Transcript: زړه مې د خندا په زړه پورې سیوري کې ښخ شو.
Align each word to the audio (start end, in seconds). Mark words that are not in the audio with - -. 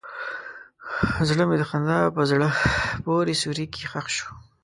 زړه 1.29 1.43
مې 1.49 1.55
د 1.59 1.63
خندا 1.69 1.99
په 2.15 2.21
زړه 2.31 2.47
پورې 3.03 3.33
سیوري 3.41 3.65
کې 3.73 3.83
ښخ 3.91 4.07
شو. 4.15 4.29